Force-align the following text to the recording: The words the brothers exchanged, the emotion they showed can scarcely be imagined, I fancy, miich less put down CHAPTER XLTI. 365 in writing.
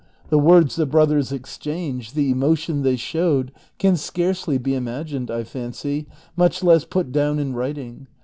The 0.31 0.39
words 0.39 0.77
the 0.77 0.87
brothers 0.87 1.31
exchanged, 1.31 2.15
the 2.15 2.31
emotion 2.31 2.81
they 2.81 2.95
showed 2.95 3.51
can 3.77 3.95
scarcely 3.95 4.57
be 4.57 4.73
imagined, 4.73 5.29
I 5.29 5.43
fancy, 5.43 6.07
miich 6.35 6.63
less 6.63 6.85
put 6.85 7.11
down 7.11 7.35
CHAPTER 7.35 7.35
XLTI. 7.35 7.35
365 7.43 7.47
in 7.47 7.53
writing. 7.53 8.07